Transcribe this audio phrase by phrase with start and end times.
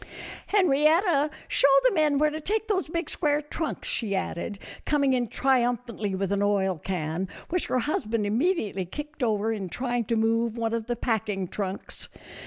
[0.47, 5.27] "Henrietta, show the men where to take those big square trunks," she added, coming in
[5.27, 10.03] trium phantly with an oil can, which her husband immedi ately kicked over in trying
[10.03, 12.09] to move one of the packing trunks.